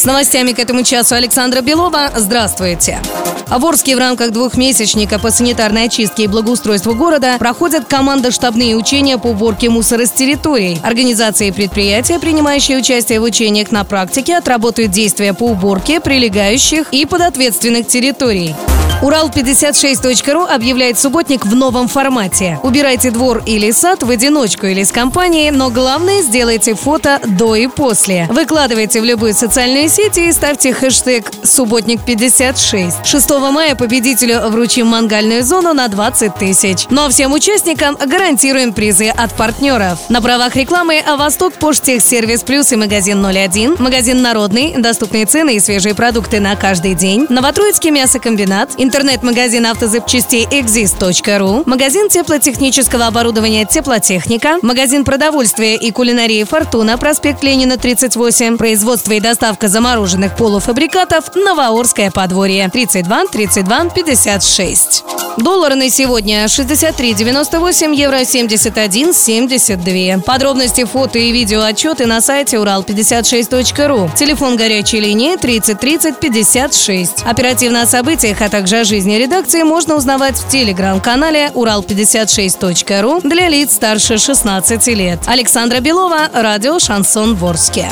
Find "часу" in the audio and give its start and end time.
0.82-1.14